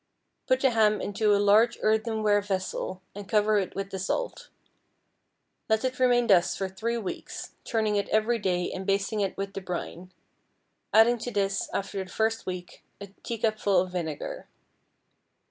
Put 0.47 0.61
the 0.61 0.71
ham 0.71 0.99
into 0.99 1.35
a 1.35 1.37
large 1.37 1.77
earthenware 1.83 2.41
vessel, 2.41 3.03
and 3.13 3.29
cover 3.29 3.59
it 3.59 3.75
with 3.75 3.91
the 3.91 3.99
salt. 3.99 4.49
Let 5.69 5.85
it 5.85 5.99
remain 5.99 6.25
thus 6.25 6.57
for 6.57 6.67
three 6.67 6.97
weeks, 6.97 7.51
turning 7.63 7.97
it 7.97 8.09
every 8.09 8.39
day 8.39 8.71
and 8.71 8.83
basting 8.87 9.19
it 9.21 9.37
with 9.37 9.53
the 9.53 9.61
brine; 9.61 10.11
adding 10.91 11.19
to 11.19 11.29
this, 11.29 11.69
after 11.71 12.03
the 12.03 12.09
first 12.09 12.47
week, 12.47 12.83
a 12.99 13.11
teacupful 13.23 13.79
of 13.79 13.91
vinegar. 13.91 14.47